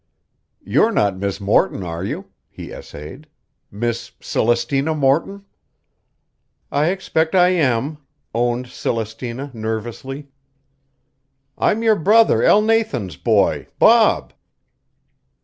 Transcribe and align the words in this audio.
"You're 0.63 0.91
not 0.91 1.15
Miss 1.15 1.39
Morton, 1.39 1.83
are 1.83 2.03
you?" 2.03 2.31
he 2.49 2.71
essayed, 2.71 3.27
"Miss 3.69 4.13
Celestina 4.19 4.95
Morton?" 4.95 5.45
"I 6.71 6.87
expect 6.87 7.35
I 7.35 7.49
am," 7.49 7.99
owned 8.33 8.65
Celestina 8.71 9.51
nervously. 9.53 10.29
"I'm 11.55 11.83
your 11.83 11.97
brother 11.97 12.39
Elnathan's 12.41 13.15
boy, 13.15 13.67
Bob." 13.77 14.33